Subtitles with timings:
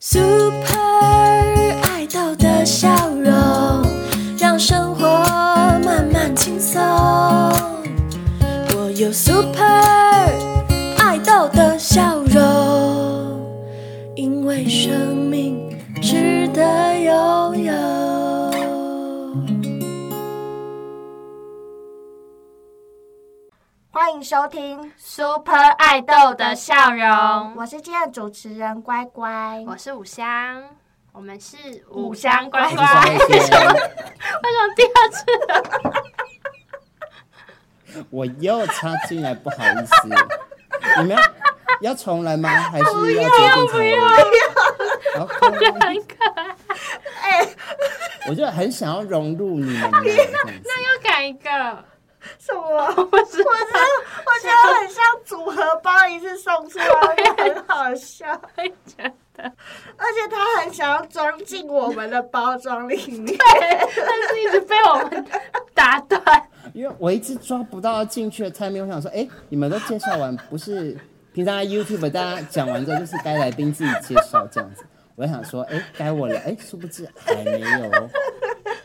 [0.00, 0.67] Super
[24.28, 29.64] 收听，Super 爱豆的笑容，我是今天的主持人乖乖。
[29.66, 30.62] 我是五香，
[31.12, 31.56] 我们是
[31.88, 33.78] 五香乖乖乖为什么为什么
[34.76, 35.64] 第二次了？
[38.10, 39.94] 我又插进来，不好意思。
[41.00, 41.22] 你们要
[41.80, 42.50] 要重来吗？
[42.50, 42.92] 还是要
[43.30, 43.88] 决定重来？
[45.20, 45.52] 好，很
[46.04, 46.16] 可
[47.22, 47.48] 爱，
[48.28, 50.20] 我就很想要融入你们的这样
[50.62, 50.68] 子。
[50.84, 51.82] 要改一个，
[52.38, 52.94] 什么？
[52.96, 53.48] 我不是是我
[54.42, 56.84] 觉得很像组合包一次送出来，
[57.44, 58.26] 很好笑。
[58.56, 59.02] 会觉
[59.34, 59.44] 得，
[59.96, 63.36] 而且他很想要装进我们的包装里面。
[63.38, 65.24] 但是一直被我们
[65.74, 66.20] 打断。
[66.74, 70.96] 因为我一直抓不到进去的 timing，我想说，哎、你们都介绍完，不是
[71.32, 74.84] 平常在 YouTube 大家讲完之后，就是该来宾自己介绍这样子。
[75.16, 78.10] 我就想说，哎、该我了，哎、殊不知还没有哦。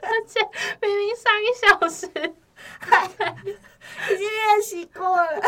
[0.02, 0.40] 而且
[0.82, 2.08] 明明上一小时，
[4.12, 5.42] 已经练习过了，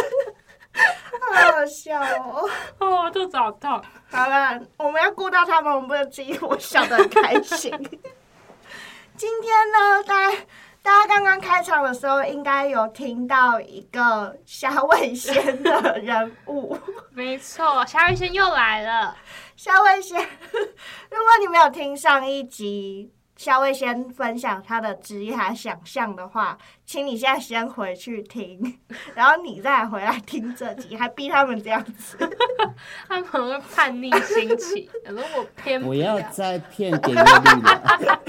[1.22, 2.50] 好好笑哦。
[2.80, 3.82] 哦，我肚子好痛。
[4.12, 7.72] 好了，我们要顾到他们，我们不能自己我笑得很开心。
[9.18, 10.38] 今天呢，大家
[10.82, 16.78] 大家刚刚开场的时候，应该有听到一个虾味仙的人物。
[17.12, 19.16] 没错，夏雨轩又来了。
[19.56, 28.80] 夏味仙，如果你没有听上一集夏味鲜分享他的职业还想象的话，请你现在先回去听，
[29.14, 32.18] 然后你再回来听这集，还逼他们这样子。
[33.08, 38.22] 他们会叛逆心起， 如果偏不要要再骗点阅率了。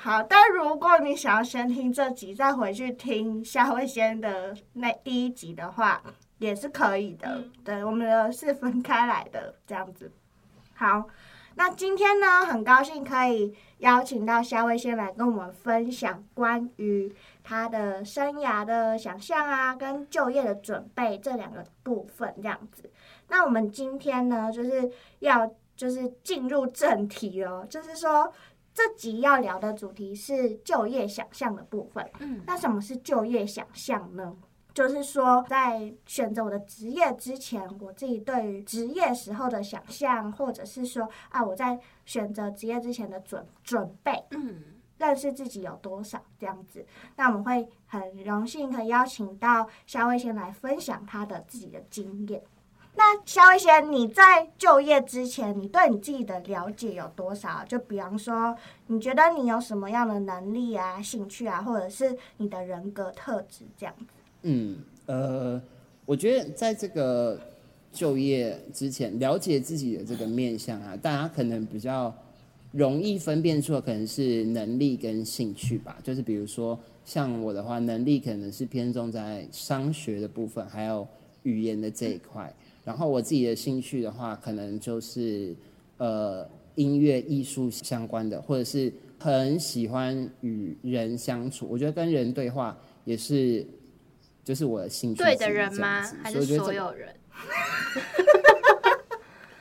[0.00, 6.00] 好，但如果你想要先听这集，再回去听夏味鲜的那第一集的话，
[6.38, 7.42] 也是可以的。
[7.64, 10.12] 对，我们的是分开来的这样子。
[10.74, 11.04] 好，
[11.56, 17.12] 那今天呢，很高兴可以邀请到夏威先来跟我们分享关于
[17.42, 22.88] 他的生涯的想象啊，跟就业的准备这两个部分这样子。
[23.28, 28.32] 那我们今天呢，就是要就是进入正题哦，就是说。
[28.76, 32.06] 这集要聊的主题是就业想象的部分。
[32.18, 34.36] 嗯那什么是就业想象呢？
[34.76, 44.62] 就是说，在选择我的职业之前，我自己对于职业时候的想象，或者是说啊，我在选择职业之前的准准备，嗯，
[44.98, 46.84] 认识自己有多少这样子。
[47.16, 52.42] 那我们会很荣幸可以邀请到肖威先来分享他的自己的经验。
[52.96, 57.64] 那肖威贤，你在就业之前，你对你自己的了解有多少？
[57.64, 58.54] 就比方说，
[58.88, 64.04] 你觉得你有什么样的能力啊、兴趣啊，或者是你的人格特质这样子？
[64.48, 64.76] 嗯，
[65.06, 65.60] 呃，
[66.04, 67.36] 我觉得在这个
[67.92, 72.14] 就业之前，了解自己的这个面向啊，大家可能比较
[72.70, 75.98] 容易分辨出的可能是能力跟兴趣吧。
[76.04, 81.04] 就是比如说像我的话，能力可能是偏重在商学的部分，还有
[81.42, 82.54] 语言的这一块。
[82.84, 85.56] 然后我自己的兴趣的话，可能就是
[85.96, 91.66] 呃音乐艺术相关的，或者是很喜欢与人相处。
[91.68, 93.66] 我觉得跟人对话也是，
[94.46, 95.20] 就是我的兴趣。
[95.20, 96.08] 对的人吗？
[96.22, 97.12] 还是所有人？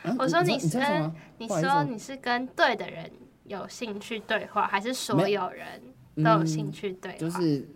[0.04, 3.12] 啊我说你你是知道你说你是跟对的人
[3.46, 5.82] 有兴趣对话，还是所有人
[6.24, 7.18] 都有兴趣对话？
[7.18, 7.68] 就是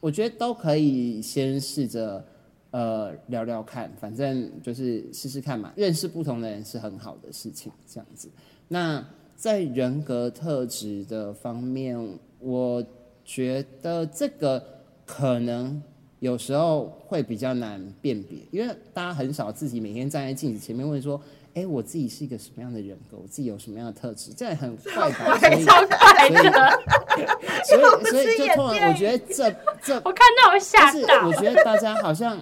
[0.00, 2.26] 我觉得都可以先试着
[2.70, 8.30] 呃聊聊看，反正就是试试看嘛，认识不同的人是很好的事情，这样子。
[8.68, 9.06] 那
[9.36, 12.82] 在人格特质的方面，我
[13.24, 15.82] 觉得这个可能
[16.20, 21.20] 有时候会比较难辨别，因为大家很少自己每天站在镜子前面问说。
[21.54, 23.16] 哎，我自己是一个什么样的人格？
[23.20, 24.30] 我自己有什么样的特质？
[24.32, 25.36] 这样很怪吧？
[25.38, 26.80] 所以，所以的，
[28.10, 29.50] 所以，所以就突然，我觉得这
[29.82, 31.32] 这我看到我吓就是到我。
[31.32, 32.38] 觉得大家好像，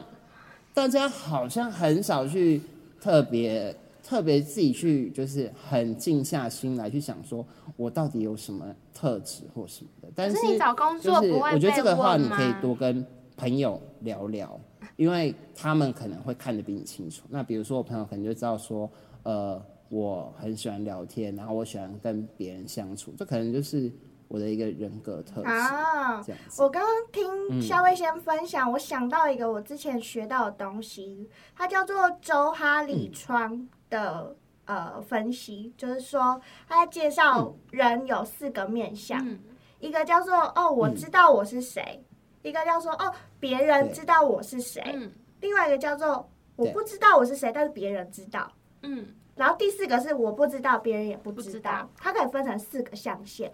[0.75, 2.61] 大家好像很少去
[3.01, 3.75] 特别
[4.07, 7.47] 特别自己去，就是很静下心来去想说，
[7.77, 10.09] 我到底有什么特质或什么的。
[10.15, 14.59] 但是是你找工就是作不会我觉得这个的话，被你可以多跟朋友聊聊，
[14.97, 17.25] 因为他们可能会看得比你清楚。
[17.29, 18.91] 那比如说我朋友可能就知道说，
[19.25, 23.93] 呃，我很喜欢聊天，然后我喜欢跟别人相处，这可能就是
[24.29, 26.63] 我的一个人格特质，啊，这样子。
[26.63, 34.35] 我刚刚嗯听肖威先分享，我想到一个我之前学到的东西，它叫做周哈里窗的、
[34.65, 39.39] 呃分析，就是说他在介绍人有四个面相，嗯
[39.79, 42.03] 一个叫做哦我知道我是谁，
[42.49, 48.51] 一个叫做哦别人知道我是谁，嗯另外一个叫做我不知道我是谁，但是别人知道。
[48.83, 53.53] 嗯然后第四个是我不知道，别人也不不知道，它可以分成四个象限。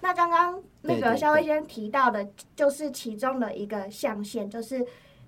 [0.00, 4.84] 那刚刚那个肖威对先提到的，就是其中的一个象限，就是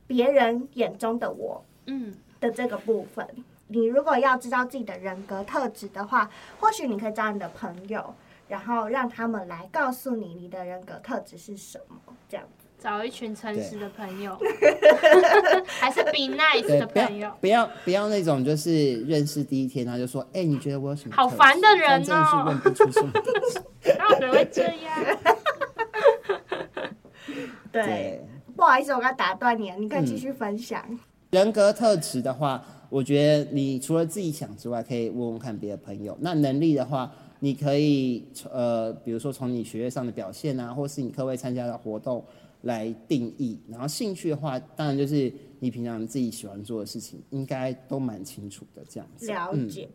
[0.06, 3.26] 别人眼中的我嗯的这个部分。
[3.68, 6.30] 你如果要知道自己的人格特质的话，
[6.60, 8.14] 或许你可以找你的朋友，
[8.48, 12.67] 然后让他们来告诉你你的人格特质是什么，这样子。
[12.78, 14.38] 找一群诚实的朋友，
[15.66, 17.30] 还是 be nice，的朋友。
[17.40, 21.16] 不要不要那种就是认识第一天他就说，哎、你觉得我有什么？
[21.16, 23.60] 好烦的人这样真的是哦问不出什么特质。
[23.98, 25.18] 然后怎么会这样？
[27.72, 28.24] 对，对，
[28.56, 30.82] 不好意思，我刚打断你了，你可以继续分享。
[31.30, 36.16] 人格特质的话，我觉得你除了自己想之外，可以问问看别的朋友。
[36.20, 37.10] 那能力的话，
[37.40, 42.24] 你可以呃，比如说从你学业上的表现啊，或是你课外参加的活动
[42.62, 43.60] 来定义。
[43.68, 49.30] 然后兴趣的话，当然就是你平常自己喜欢做的事情，应该都蛮清楚的这样子。
[49.32, 49.88] 了嗯解，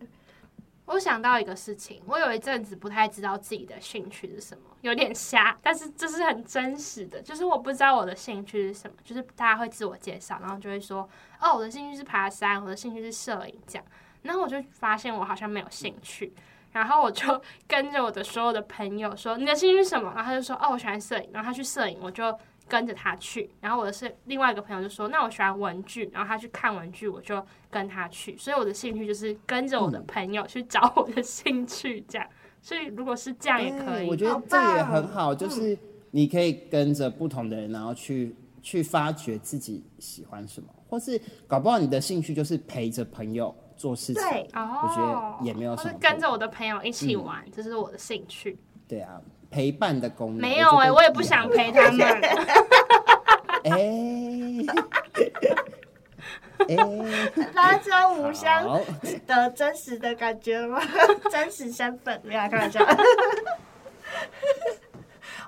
[0.86, 11.08] 我想到一个事情，我有一阵子不太知道自己的兴趣是什么，有点瞎，但是这是很真实的，就是我不知道我的兴趣是什么，就是大家会自我介绍，然后就会说，
[11.40, 13.86] 哦，我的兴趣是爬山，我的兴趣是摄影这样，
[14.24, 16.34] 然后我就发现我好像没有兴趣，
[16.74, 20.12] 然后我就跟着我的所有的朋友说，你的兴趣是什么？
[20.16, 22.38] 然后他就说，哦，我喜欢摄影，然后他去摄影，我就。
[22.74, 32.28] 跟着他去，然后我的是另外一个朋友就说，那我喜欢文具，然后他去看文具，我就跟他去，所以我的兴趣就是跟着我的朋友去找我的兴趣，这样。
[32.64, 35.78] 所以如果是这样也可以，我觉得这也很好，就是
[36.10, 44.24] 你可以跟着不同的人，然后去去发掘自己喜欢什么，或是搞不好你的兴趣就是陪着朋友做事情。
[44.24, 48.58] 对，哦，我觉得也没有什么是跟着我的朋友一起玩，这是我的兴趣。
[48.88, 49.22] 对啊，
[49.54, 50.42] 陪伴的功能。
[50.42, 52.08] 没有哎、哎、我也不想陪他们。
[53.64, 53.72] 哎
[56.68, 56.76] 哎，
[57.54, 58.68] 大家知道五香，
[59.28, 60.82] 的真实的感觉了吗？
[61.30, 62.84] 真实身份，没有开玩笑。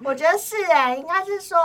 [0.04, 1.58] 我觉得是哎、应该是说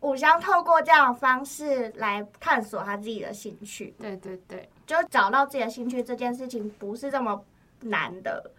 [0.00, 7.44] 五香透过这样的方式来探索他自己的兴趣，对对对，就找到自己的兴趣这件事情不是这么
[7.80, 8.50] 难的，就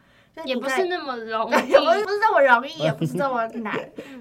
[0.46, 2.04] 也不是那么容易也不是易。
[2.04, 3.78] 不是这么容易，也不是这么 难，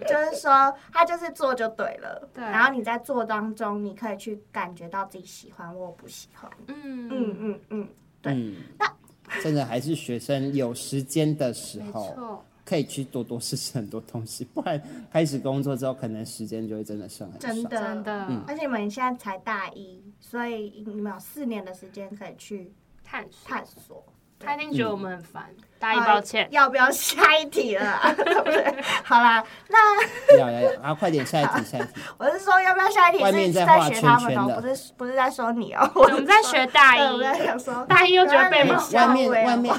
[0.06, 2.28] 就是说他就是做就对了。
[2.34, 6.50] 对然后你在做当中，你可以去感觉到自己喜欢或不喜欢。
[6.66, 7.88] 嗯嗯嗯嗯，
[8.20, 14.82] 对那，真的还是学生有时间的时候，可以去多多试试很多东西，不然
[15.12, 17.48] 开始工作之后，可能时间就会真的剩很少。
[17.48, 22.72] 真的真的、嗯而且你们现在才大一，所以你们有四年的时间可以去
[23.04, 23.48] 探索。
[23.48, 24.04] 探索。
[24.38, 25.44] 他一定觉得我们很烦，
[25.78, 26.46] 大一啊抱歉。
[26.50, 28.12] 要不要下一题了啊？
[28.14, 28.82] 对不对？
[29.02, 31.88] 好啦，那要要要，啊，快点下一题， 下一题。
[32.16, 35.90] 我是说要不要下一题外面是在在画学他们哦，圈圈的不是不是在说你哦。
[35.92, 38.58] 对我们在学大一，我在一，想说大一又觉得被。
[38.94, 39.74] 外面外面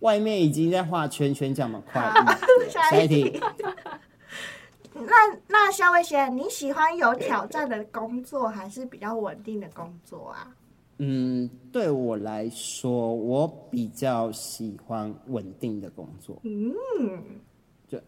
[0.00, 2.02] 外面已经在画圈圈，这么快。
[2.70, 3.40] 下一题题，
[4.94, 10.48] 那那肖威贤，你喜欢有挑战的工作，还是比较稳定的工作啊？
[10.98, 16.40] 嗯，对我来说，我比较喜欢稳定的工作。
[16.44, 17.22] 嗯，
[17.86, 17.98] 就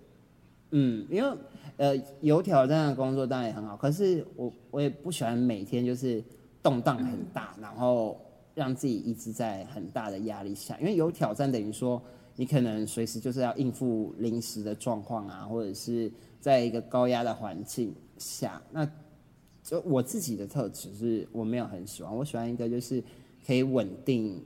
[0.71, 1.39] 嗯，因为
[1.77, 6.25] 呃有挑战的工作当然也很好，可是我我也不喜欢每天就是
[6.63, 8.19] 动荡很大，然后
[8.55, 10.79] 让自己一直在很大的压力下。
[10.81, 12.03] 因为有挑战等于说
[12.37, 18.89] 你可能随时就是要应付临时的状况啊，或者是在一个高压的环境下，那
[19.69, 23.05] 就我自己的特质是我没有很喜欢，我喜欢一个就是
[23.47, 24.43] 可以稳定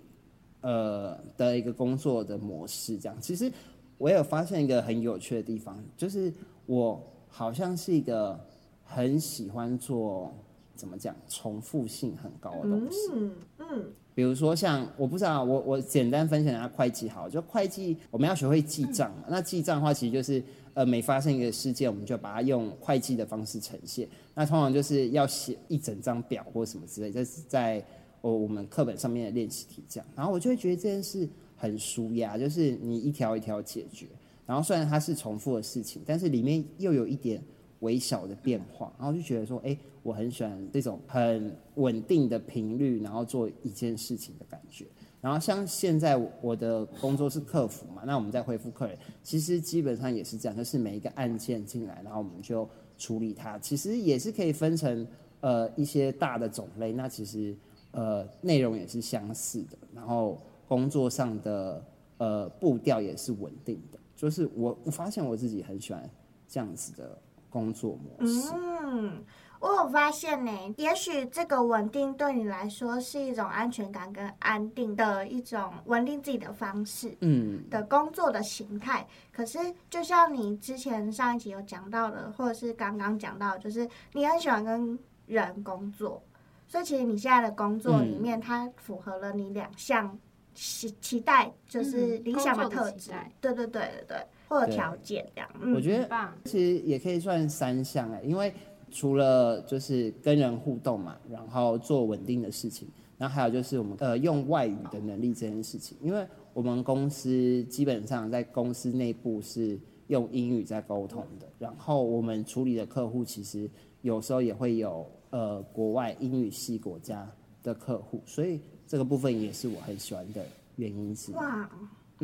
[0.62, 3.16] 呃的一个工作的模式这样。
[3.20, 3.50] 其实
[3.98, 6.32] 我有发现一个很有趣的地方，就是
[6.66, 8.36] 我好像是一个
[8.82, 10.34] 很喜欢做
[10.82, 12.96] 怎么讲重复性很高的东西。
[13.12, 13.84] 嗯嗯
[14.16, 19.26] 比如说像我不知道，我我简单分享一下会计好，就会计我们要学会记账嘛。
[19.28, 20.42] 那记账的话，其实就是
[20.74, 24.08] 呃每发生一个事件，我们就把它用会计的方式呈现。
[24.34, 27.80] 那通常就是要写一整张表或什么之类，这是在
[28.20, 30.06] 我我们课本上面的练习题这样。
[30.16, 34.08] 然后我就会觉得这件事很舒压，就是你一条一条解决。
[34.44, 37.40] 然后虽然它是重复的事情，但是里面又有一点
[37.82, 44.86] 微小的变化，然后就觉得说，哎、我很喜欢这种很稳定的频率，然后做一件事情的感觉。
[45.20, 55.06] 然后像现在我的工作是客服嘛，那我们在回复客人，其实基本上也是这样，就是每一个案件进来，然后我们就处理它，其实也是可以分成
[55.40, 57.56] 呃一些大的种类，那其实
[57.92, 61.84] 呃内容也是相似的，然后工作上的
[62.18, 66.10] 呃步调也是稳定的，就是我我发现我自己很喜欢
[66.48, 67.16] 这样子的
[67.52, 68.50] 工作模式。
[68.54, 69.22] 嗯，
[69.60, 77.14] 我有发现呢，也许这个稳定对你来说是一种安全感跟安定的一种稳定自己的方式。
[77.20, 79.58] 嗯，的工作的形态，可是
[79.90, 86.22] 就像你之前上一集有讲到的，或者是刚刚讲到，就是你很喜欢跟人工作，
[86.66, 90.18] 所以其实你现在的工作里面，它符合了你两项
[90.54, 93.12] 期期待，就是嗯理想的特质。
[93.40, 95.50] 对对对对对，或者条件这样。
[95.60, 96.28] 嗯，我觉得。
[96.44, 98.52] 其实也可以算三项哎，因为
[98.90, 109.78] 除了就是跟人互动嘛，然后做稳定的事情，然后还有就是我们呃用外语的能力这件事情，因为我们公司基本上在公司内部是
[110.08, 113.70] 用英语在沟通的，然后我们处理的客户其实
[114.02, 117.26] 有时候也会有呃国外英语系国家
[117.62, 120.44] 的客户，所以这个部分也是我很喜欢的
[120.76, 121.34] 原因之一。
[121.34, 121.70] 哇，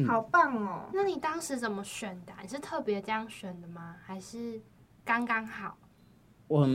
[0.00, 0.88] 嗯好棒哦！
[0.92, 3.96] 那你当时怎么选的啊、你是特别这样选的吗？
[4.04, 4.60] 还是
[5.04, 5.76] 刚刚好？
[6.46, 6.68] 我，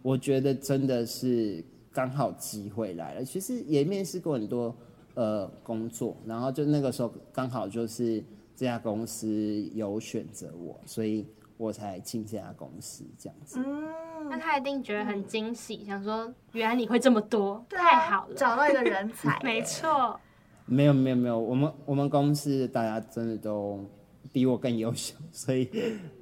[0.00, 1.62] 我觉得真的是
[1.92, 3.24] 刚好机会来了。
[3.24, 4.74] 其实也面试过很多
[5.14, 8.24] 呃工作，然后就那个时候刚好就是
[8.56, 9.28] 这家公司
[9.74, 13.60] 有选择我，所以我才进这家公司这样子。
[13.64, 13.82] 嗯
[14.30, 20.18] 那嗯，他一定觉得很惊喜，想说原来你会这么多，啊太好了，找到一个人才， 没错。
[20.66, 23.84] 没有没有没有，我们我们公司大家真的都
[24.32, 25.70] 比我更优秀，所以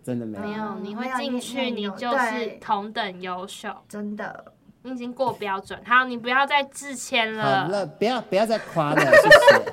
[0.03, 0.45] 真的没有。
[0.45, 4.53] 没有，你会进去，你就是同等优秀，真的。
[4.83, 5.79] 你已经过标准。
[5.85, 9.73] 好，你不要再自谦了好了，不要不要再夸了，谢谢。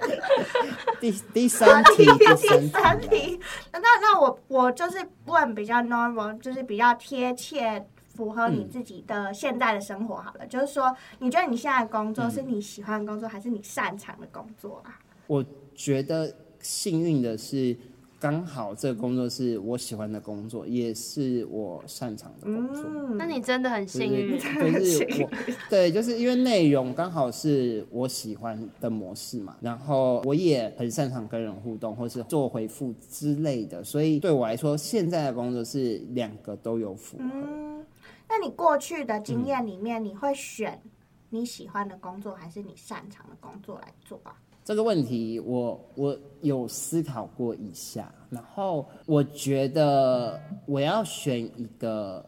[1.00, 3.40] 第第三题，第第三题，
[3.72, 7.88] 那那我我就是问比较 normal，就是比较贴切。
[8.18, 15.00] 符合你自己的现在的生活好了，就是说，你觉得你现在的工作是你喜欢的工作，还是你擅长的工作啊？
[15.28, 15.46] 我
[15.76, 17.78] 觉得幸运的是，
[18.20, 22.84] 刚好这个工作是我喜欢的工作，也是我擅长的工作。
[22.88, 24.44] 嗯，那你真的很幸运就。
[24.44, 25.30] 是就是 我，
[25.70, 37.24] 对，就是因为内容刚好是我喜欢的模式嘛，然后我也很擅长跟人互动，或是做回复之类的，所以对我来说，现在的工作是两个都有符合。
[37.24, 37.86] 嗯，
[38.30, 40.82] 那你过去的经验里面，你会选
[41.30, 44.36] 你喜欢的工作，还是你擅长的工作来做啊？
[44.64, 52.26] 这个问题我我有思考过一下，然后我觉得我要选一个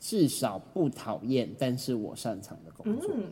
[0.00, 3.10] 至少不讨厌，但是我擅长的工作。
[3.14, 3.24] 嗯，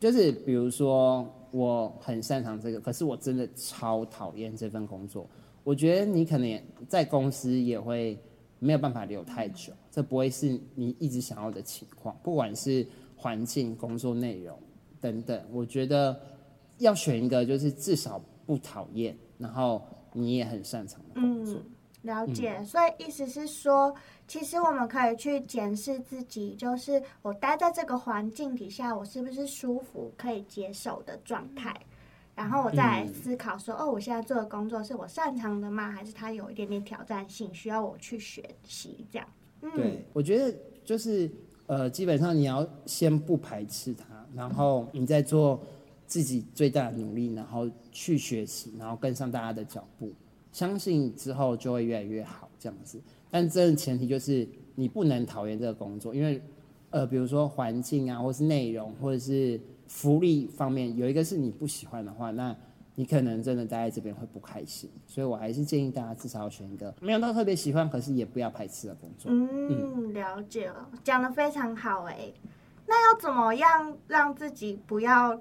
[0.00, 5.26] 就是比如说我很擅长这个，可是我真的超讨厌这份工作。
[5.62, 8.18] 我觉得你可能在公司也会
[8.58, 12.16] 没有办法留太久，这不会是你一直想要的情况。
[12.22, 12.86] 不管是
[13.16, 14.56] 环境、工作内容
[15.00, 16.16] 等等，我觉得
[16.78, 21.56] 要选一个就是至少不讨厌，然后你也很擅长的工作。
[21.56, 21.64] 嗯，
[22.02, 22.62] 了解。
[22.62, 23.92] 所以意思是说，
[24.28, 31.74] 其实我们可以去检视自己，就是我待在这个环境底下，我是不是舒服、可以接受的状态。
[32.36, 35.90] 然后我再来嗯思考说，哦，我现在做的工作是我擅长的吗？
[35.90, 39.04] 还是它有一点点挑战性，需要我去学习？
[39.10, 39.26] 这样，
[39.60, 41.30] 对，我觉得就是
[41.66, 45.60] 呃，基本上你要先不排斥它，然后你再做
[46.06, 50.10] 自己最大的努力，然后去学习，然后跟上大家的脚步，
[50.52, 53.00] 相信之后就会越来越好这样子。
[53.30, 56.40] 但这前提就是你不能讨厌这个工作，因为
[56.90, 62.56] 呃，比如说环境啊，或是内容，或者是福利方面，有一个是你不喜欢的话，那
[62.98, 64.90] 你可能真的待在这边会不开心。
[65.06, 69.30] 所以我还是建议大家至少要选一个没有到特别喜欢，可是也不要排斥的工作。
[69.32, 72.32] 嗯，了解了，讲的非常好哎。
[72.88, 75.40] 那要怎么样让自己不要，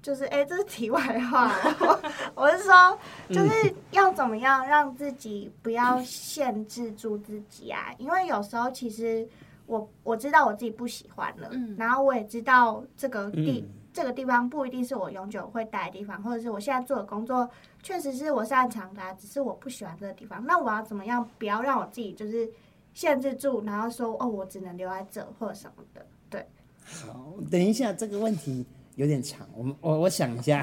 [0.00, 2.00] 就是哎，这是题外话哦，
[2.36, 2.96] 我是说，
[3.28, 7.92] 就是要怎么样让自己不要限制住自己啊？
[7.98, 9.26] 因为有时候其实
[9.66, 17.48] 我我知道我自己不喜欢了，嗯然后我也知道这个地、嗯这个地方不一定是我永久会待的地方，或者是我现在做的工作
[17.80, 20.44] 确实是我擅长的、啊，只是我不喜欢这个地方。
[20.44, 22.50] 那我要怎么样不要让我自己就是
[22.92, 26.04] 限制住，然后说哦，我只能留在这或者什么的？
[26.28, 26.44] 对，
[26.84, 30.60] 好，等一下，这个问题有点长，我们我我想一下，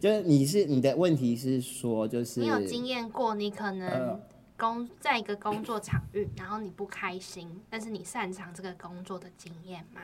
[0.00, 4.20] 就是你是你的问题是说，就是你有经验过，你可能呃
[4.58, 10.00] 工在一个工作场域，然后你不开心，但是你擅长这个工作的经验嘛？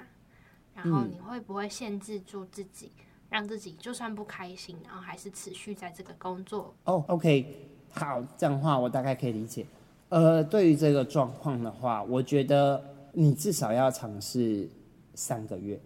[0.77, 2.93] 然后嗯你会不会限制住自己，
[3.31, 6.75] 让自己就算不开心，然后还是持续在这个工作？
[6.85, 9.67] 哦，OK，好，这样的话我大概可以理解。
[10.11, 12.81] 呃，对于这个状况的话，我觉得
[13.13, 14.69] 你至少要尝试
[15.15, 15.81] 三个月。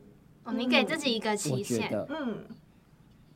[0.44, 2.44] 哦，你给自己一个期限，嗯，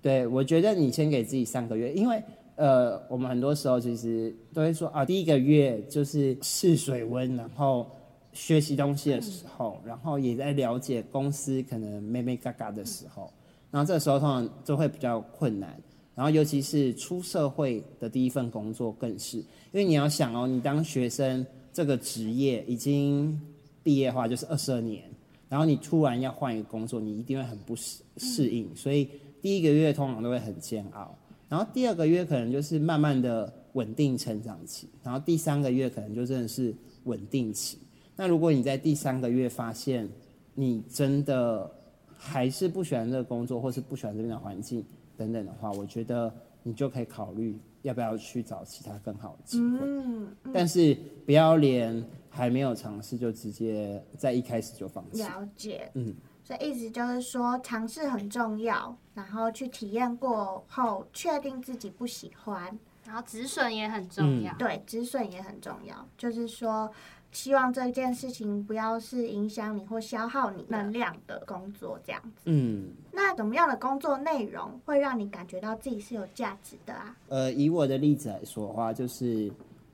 [0.03, 2.23] 对，我觉得你先给自己三个月，因为
[2.57, 7.91] 呃，我们很多时候其实都会说啊，第一个月就是试水温，然后
[8.35, 13.33] 学习东西的时候，然后也在了解公司可能妹妹嘎嘎的时候，
[13.71, 15.81] 然后这时候通常就会比较困难，
[16.15, 23.41] 然后尤其是出社会的第一份工作更是，因为你要想哦，你当学生这个职业已经
[23.83, 25.05] 毕业的话就是二十二年，
[25.49, 29.09] 然后你突然要换一个工作，你一定会很不适适应，所以
[29.41, 31.17] 第一个月通常都会很煎熬，
[31.49, 36.75] 然后第二个月可能就是慢慢的稳定成长期，然后第三个月可能就真的是
[37.05, 37.79] 稳定期。
[38.17, 40.09] 那如果你在第三个月发现
[40.55, 41.71] 你真的
[42.17, 44.85] 还是不喜欢这个工作，或是不喜欢这边的环境
[45.17, 49.79] 等等的话，我觉得你就可以考虑要不要去找其他更好的机会。
[49.83, 55.23] 嗯，但是不要连还没有尝试就直接在一开始就放弃。
[55.23, 55.91] 了解。
[55.95, 64.55] 嗯，所以意思就是说，尝试很重要，然后去体验过后，确定自己不喜欢，然后止损也很重要。
[64.55, 66.09] 对，止损也很重要。
[66.17, 66.91] 就是说，
[67.35, 72.43] 希望这件事情不要是影响你或消耗你能量的工作，这样子。
[72.45, 77.15] 嗯，那怎么样的工作内容会让你感觉到自己是有价值的啊？
[77.29, 79.51] 呃，以我的例子来说的话，就是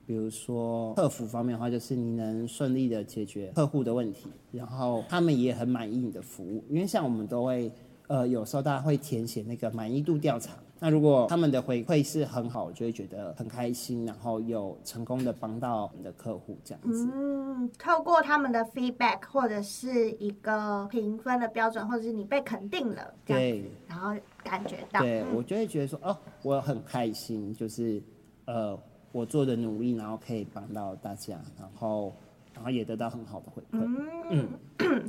[0.07, 7.73] 比如说客服方面的话，就是你能顺利的解决客户的问题，然后他们也很满意你的服务，因为像我们都会，
[8.07, 10.53] 呃，有时候大家会填写那个满意度调查。
[10.81, 17.07] 那如果他们的回馈是很好，我就会觉得很开心，然后有成功的帮到我们的客户这样子。
[17.15, 28.03] 嗯，透过他们的 feedback 或者是一个评分的标准，或者是你被肯定了，这样子，然后感觉到，对我就会觉得说，哦，我很开心，就是
[28.47, 28.79] 呃，
[29.13, 32.15] 我做的努力，然后可以帮到大家，然后
[32.55, 33.85] 然后也得到很好的回馈。
[34.31, 34.49] 嗯，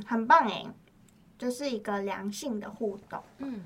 [0.06, 0.66] 很棒哎，
[1.38, 3.18] 就是一个良性的互动。
[3.38, 3.60] 嗯，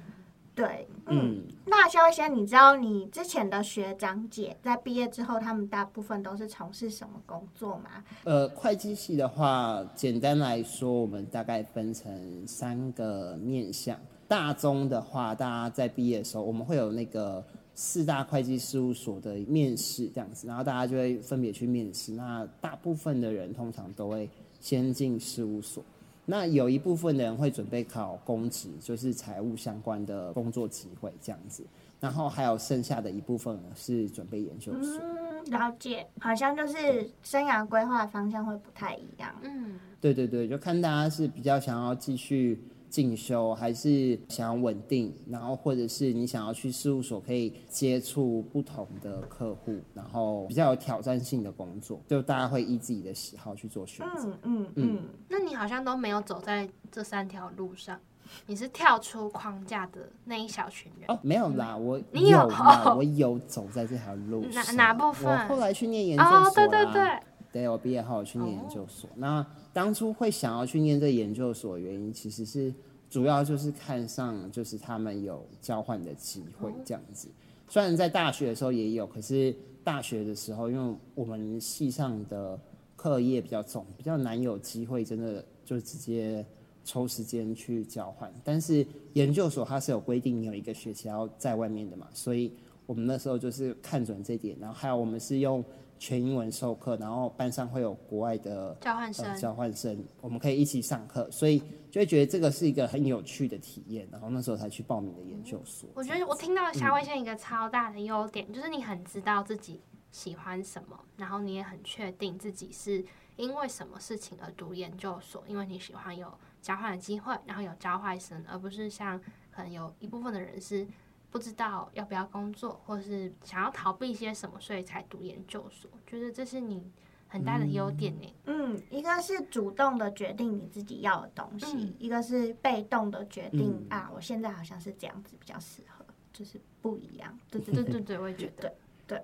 [0.57, 1.37] 对，嗯。
[1.37, 8.03] 嗯，那肖先，你知道你之前的学长姐在毕业之后，他们大部分都是从事什么工作吗？
[8.25, 13.97] 呃，会计系的话，简单来说，我们大概分成三个面向。
[14.27, 22.13] 大中的话，大家在毕业的时候，我们会有那个四大会计事务所的面试这样子，然后大家就会分别去面试。
[22.13, 24.29] 那大部分的人通常都会
[24.59, 25.85] 先进事务所。
[26.27, 31.65] 那有一部分的人会准备考公职，就是财务相关的工作机会这样子。
[31.99, 35.01] 然后还有剩下的一部分人是准备研究所。
[35.03, 39.35] 嗯，了解，好像就是生涯规划方向会不太一样。
[39.43, 42.61] 嗯，对对对，就看大家是比较想要继续
[42.97, 54.29] 进修，还是想要稳定，然后或者是你想要去事务所可以接触不同的客户，然后比较有挑战性的工作，就大家会依自己的喜好去做选择。
[54.29, 58.01] 嗯嗯嗯，那你好像都没有走在这三条路上，
[58.47, 61.15] 你是跳出框架的那一小群人。
[61.15, 62.51] 哦，没有啦，我你有
[62.97, 64.75] 我有走在这条路哪上。
[64.75, 66.49] 哪部分我后来去念研究所啊。
[66.49, 67.21] 哦，对对对，
[67.61, 69.09] 对我毕业后去念研究所。
[69.15, 72.73] 那当初会想要去念这研究所，的原因其实是
[73.09, 77.29] 主要就是看上就是他们有交换的机会这样子。
[77.69, 82.59] 虽然在大学的时候也有，可是大学的时候，因为我们系上的
[82.95, 86.45] 课业比较重，比较难有机会真的就直接
[86.85, 88.33] 抽时间去交换。
[88.45, 92.53] 但是研究所它是有规定，你有一个学期要在外面的嘛，所以
[92.87, 95.65] 我们那时候就是看准这点，然后还有我们是用
[95.99, 101.59] 全英文授课，然后班上会有国外的交换生呃、交换生，我们可以一起上课，所以
[101.91, 105.89] 就会觉得这个是一个很有趣的体验，然后那时候才去报名的研究所。
[105.95, 109.81] 我觉得我听到夏威县一个超大的优点，就是你很知道自己
[110.11, 113.05] 喜欢什么，然后你也很确定自己是
[113.37, 119.19] 因为什么事情而读研究所，因为你喜欢有交换的机会，然后有交换生，而不是像
[119.51, 120.87] 可能有一部分的人是
[121.31, 125.91] 不知道要不要工作，或是想要逃避一些什么，所以才读研究所。
[126.07, 126.91] 觉得这是你
[127.29, 128.35] 很大的优点呢。
[128.45, 137.39] 嗯，一个是主动的决定你自己要的东西，嗯一个是被动的决定、嗯啊，我现在好像是这样子比较适合，就是不一样。
[137.51, 138.69] 对对对，对对对，我也觉得。
[138.69, 139.23] 嗯，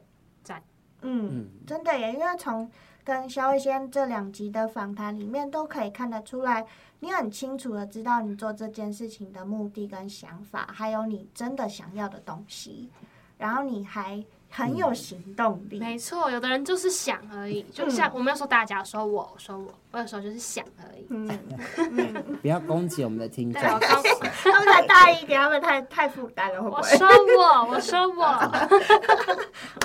[1.02, 2.70] 嗯，真的耶，因为从
[3.04, 6.64] 跟肖一仙这两集的访谈里面都可以看得出来，
[7.00, 12.88] 你很清楚的知道你做这件事情的目的跟想法，还有你真的想要的东西，
[13.36, 15.80] 然后你还很嗯有行动力。
[15.80, 21.06] 没错，有的人就是想而已，就像我没有说大家，说我说我，我有时候就是想而已。
[21.10, 21.28] 嗯
[21.76, 26.80] 嗯， 不要攻击我们的听众 他们才大一，给他们太太负担了，会不会？
[26.80, 28.22] 我说我，我说我，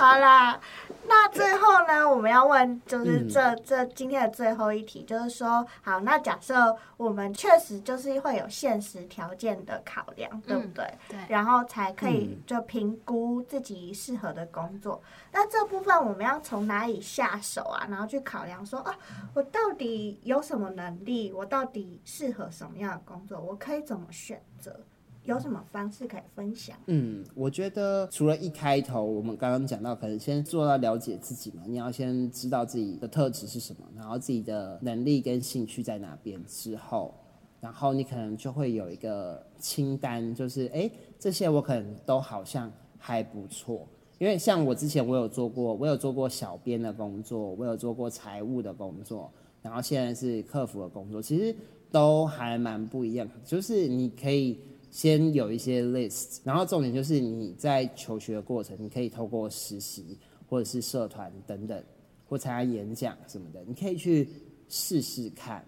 [0.00, 0.58] 好啦，
[1.06, 10.84] 那最后呢，我们要问，就是嗯这、这今天的最后一题，就是说，好，那假设我们确实就是会有现实条件的考量，对不对？
[11.08, 15.02] 对，然后才可以嗯就评估自己适合的工作。
[15.40, 17.86] 那这部分我们要从哪里下手啊？
[17.88, 18.98] 然后去考量说啊，
[19.34, 21.32] 我到底有什么能力？
[21.32, 23.40] 我到底适合什么样的工作？
[23.40, 24.80] 我可以怎么选择？
[25.22, 26.76] 有什么方式可以分享？
[26.86, 37.14] 嗯，我觉得除了一开头我们刚刚讲到，可能先做到了解自己嘛，你要先知道自己的特质是什么，然后自己的能力跟兴趣在哪边之后，
[37.60, 43.86] 然后你可能就会有一个清单，就是哎、诶这些我可能都好像还不错。
[44.18, 51.54] 因为像我之前我有做过，我有做过小编的工作，我有做过财务的工作，然后现在是客服的工作，其实
[51.90, 53.28] 都还蛮不一样。
[53.44, 54.58] 就是你可以
[54.90, 61.80] 先有一些 list，然后重点就是你在求学的过程，你可以透过实习或者是社团等等，
[62.28, 64.28] 或参加演讲什么的，你可以去
[64.68, 65.64] 试试看，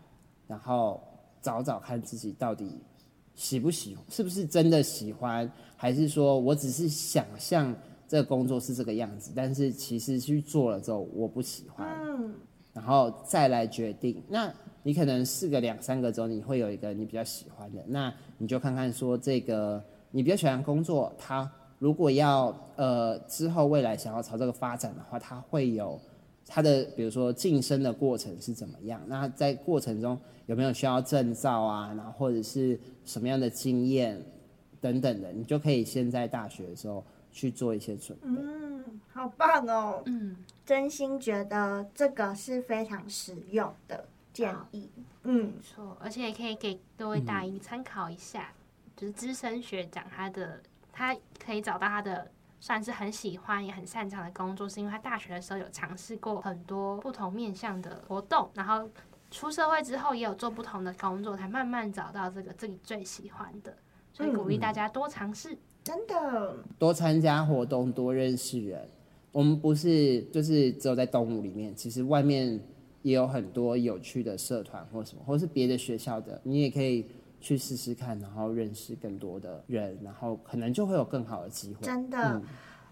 [0.48, 1.00] 然后
[1.40, 2.68] 找找看自己到底
[3.36, 7.72] 喜不喜，是不是真的喜欢，还是说我只是想象
[8.10, 12.34] 这个工作是这个样子，但是其实去做了之后我不喜欢，嗯，
[12.72, 14.20] 然后再来决定。
[14.28, 25.96] 那你可能试个两三个之后，你会有一个你比较喜欢的，那你就看看说这个你比较喜欢工作，它如果要呃之后未来想要朝这个发展的话，它会有
[26.44, 29.00] 它的比如说晋升的过程是怎么样？
[29.06, 31.94] 那在过程中有没有需要证照啊？
[31.96, 34.20] 然后或者是什么样的经验
[34.80, 38.26] 等等的，你就可以先在大学的时候去做一些准备。
[38.28, 40.02] 嗯，好棒哦！
[40.06, 44.90] 嗯，真心觉得这个是非常实用的建议。
[45.22, 48.52] 嗯没错，而且也可以给各位大一参考一下，
[48.96, 50.60] 就是资深学长他的
[50.92, 51.14] 他
[51.44, 58.90] 可以找到他的算是很喜欢也很擅长的工作，是因为他大学的时候有尝试过很多不同面向的活动，然后
[59.30, 63.76] 出社会之后也有做不同的工作，才慢慢找到这个自己最喜欢的。
[64.12, 65.56] 所以鼓励大家多尝试。
[65.82, 68.86] 真的，多参加活动，多认识人。
[69.32, 72.58] 我们不是就是只有在动物里面，其实外面
[73.02, 77.06] 也有很多有趣的社团或什么，或是别的学校的，你也可以
[77.40, 81.86] 去试试看，然后认识更多的人，然后可能就会有更好的机会。
[81.86, 82.18] 真的。
[82.18, 82.42] 嗯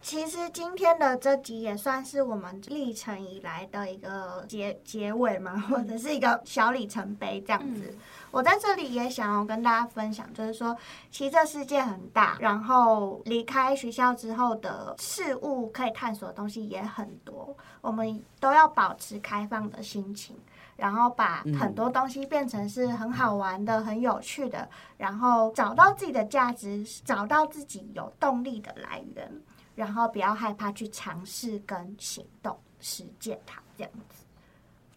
[0.01, 7.97] 其实今天的这集也算是我们历程以来的一个结结尾嘛， 或者是一个小里程碑这样子。
[8.31, 10.77] 我在这里也想要跟大家分享，就是说，
[11.11, 20.37] 其实这世界很大，然后离开学校之后的事物可以探索的东西也很多，我们都要保持开放的心情。
[20.77, 29.43] 然后把很多东西变成是很好玩的、很有趣的，然后找到自己的价值，找到自己有动力的来源，
[29.79, 34.25] 然后不要害怕去尝试跟行动实践它，这样子。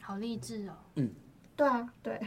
[0.01, 0.73] 好励志哦！
[0.95, 1.13] 嗯
[1.55, 2.19] 对啊，对，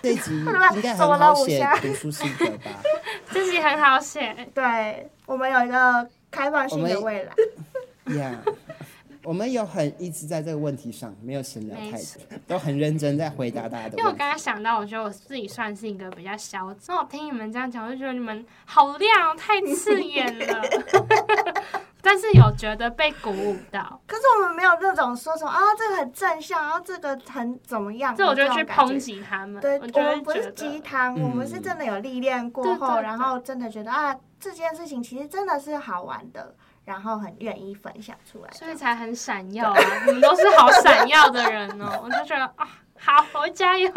[0.00, 0.46] 这一集应
[0.80, 2.70] 该 很好写读书心得吧？
[3.30, 7.34] 这集很好写，对我们有一个开放性的未来。
[8.16, 8.42] 呀、
[9.26, 14.14] 我们有很一直在这个问题上没有闲聊太没错久，都很认真在回答大家的因为我。
[14.16, 16.86] 刚刚想到，我觉得我自己算是一个比较消极。
[16.88, 20.62] 那我听你们这样讲，我就觉得你们好亮哦，太刺眼了。
[22.00, 29.60] 但是有觉得被鼓舞到，可是我们没有那种说什么啊，这个很正向，然后这个很怎么样，这我就去抨击他们。
[29.60, 36.54] 对，我们不是鸡汤，我们是真的有历练过后，然后真的觉得啊，这件事情其实真的是好玩的，
[36.86, 38.50] 然后很愿意分享出来。
[38.52, 39.78] 所以才很闪耀啊！
[40.06, 42.66] 你们都是好闪耀的人哦，我就觉得啊，
[42.98, 43.90] 好，我会加油。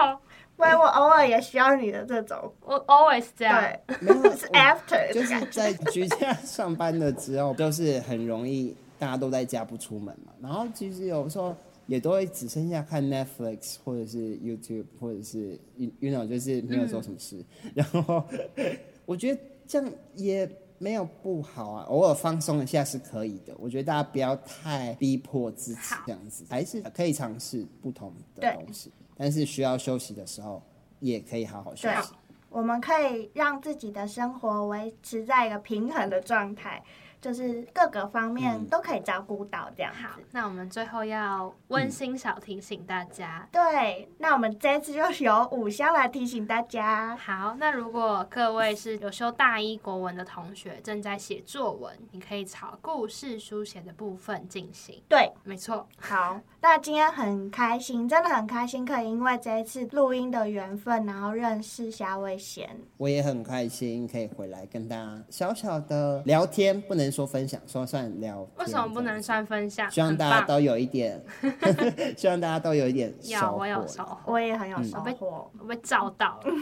[0.57, 3.61] 喂，我偶尔也需要你的这种，我 always 这样。
[3.87, 5.39] 对，没有，是 after 就是。
[5.51, 17.41] 在居家上班的时候，就是很容易大家都在家不出门嘛，然后其实有时候也都会只剩下看 Netflix 或者是 YouTube 或者是 you you know 就是没有做什么事，
[17.73, 18.21] 然后
[19.05, 20.45] 我觉得这样也
[20.79, 23.53] 没有不好啊，偶尔放松一下是可以的。
[23.59, 30.63] 我觉得大家不要太逼迫自己这样子，还是可以尝试不同的东西，但是需要休息的时候
[30.99, 32.13] 也可以好好休息。
[32.49, 36.83] 我们可以让自己的生活维持在一个平衡的状态，
[37.21, 43.47] 就是各个方面嗯都可以照顾到这样好子。，那我们最后要温馨小提醒大家。
[43.51, 47.15] 对，那我们这一次就由五香来提醒大家。
[47.15, 55.01] 好，那如果各位是有修大一国文的同学，正在写作文，你可以朝故事书写的部分进行。
[55.07, 62.69] 对，没错，好，那今天很开心，真的很开心，可以因为这一次录音的缘分，然后认识夏威贤。
[62.97, 68.45] 我也很开心可以回来跟大家小小的聊天，不能说分享，说算聊。
[68.57, 69.21] 为什么不能？
[69.21, 69.89] 算分享？
[69.91, 71.21] 希望大家都有一点
[72.15, 76.53] 希望大家都有一点有，收我有获收获，我也很有收我被，我被照到了，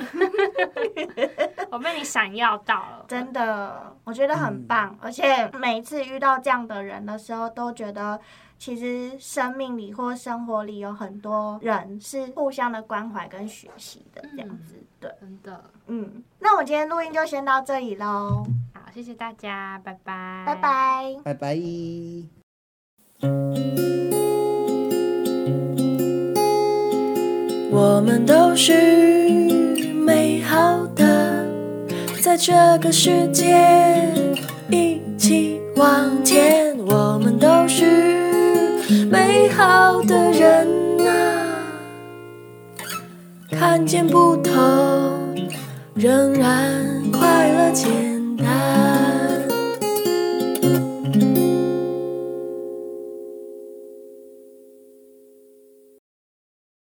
[1.71, 4.97] 我被你闪耀到了，真的，我觉得很棒。
[5.01, 8.19] 而且每一次遇到这样的人的时候，都觉得
[8.59, 14.75] 其实生命里或生活里有很多人是互相的关怀跟学习的，这样子。
[14.99, 15.63] 对，真的。
[15.85, 18.43] 嗯，那我今天录音就先到这里喽，
[18.73, 20.55] 好，谢谢大家，拜拜，拜。
[20.55, 21.15] 拜。
[21.23, 21.57] 拜拜。
[27.69, 28.73] 我们都是
[29.93, 31.45] 美好的，
[32.23, 33.55] 在这个世界
[34.71, 36.75] 一起往前。
[36.89, 38.16] 我们都是
[39.09, 40.67] 美好的人
[41.07, 41.13] 啊，
[43.51, 44.53] 看见不同，
[45.95, 49.26] 仍然快乐简单。